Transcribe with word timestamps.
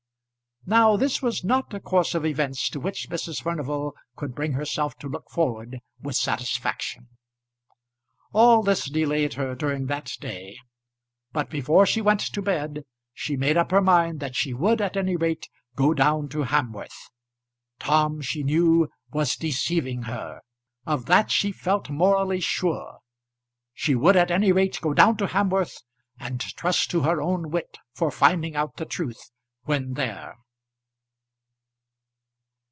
Now 0.63 0.95
this 0.95 1.23
was 1.23 1.43
not 1.43 1.73
a 1.73 1.79
course 1.79 2.13
of 2.13 2.23
events 2.23 2.69
to 2.69 2.79
which 2.79 3.09
Mrs. 3.09 3.41
Furnival 3.41 3.95
could 4.15 4.35
bring 4.35 4.53
herself 4.53 4.95
to 4.99 5.07
look 5.09 5.27
forward 5.31 5.79
with 5.99 6.15
satisfaction. 6.15 7.07
All 8.31 8.61
this 8.61 8.87
delayed 8.87 9.33
her 9.33 9.55
during 9.55 9.87
that 9.87 10.11
day, 10.21 10.59
but 11.33 11.49
before 11.49 11.87
she 11.87 11.99
went 11.99 12.19
to 12.19 12.43
bed 12.43 12.85
she 13.11 13.35
made 13.35 13.57
up 13.57 13.71
her 13.71 13.81
mind 13.81 14.19
that 14.19 14.35
she 14.35 14.53
would 14.53 14.81
at 14.81 14.95
any 14.95 15.15
rate 15.15 15.49
go 15.75 15.95
down 15.95 16.29
to 16.29 16.43
Hamworth. 16.43 17.09
Tom, 17.79 18.21
she 18.21 18.43
knew, 18.43 18.87
was 19.09 19.35
deceiving 19.35 20.03
her; 20.03 20.41
of 20.85 21.07
that 21.07 21.31
she 21.31 21.51
felt 21.51 21.89
morally 21.89 22.39
sure. 22.39 22.99
She 23.73 23.95
would 23.95 24.15
at 24.15 24.29
any 24.29 24.51
rate 24.51 24.79
go 24.79 24.93
down 24.93 25.17
to 25.17 25.25
Hamworth, 25.25 25.81
and 26.19 26.39
trust 26.39 26.91
to 26.91 27.01
her 27.01 27.19
own 27.19 27.49
wit 27.49 27.79
for 27.95 28.11
finding 28.11 28.55
out 28.55 28.77
the 28.77 28.85
truth 28.85 29.31
when 29.63 29.95
there. 29.95 30.35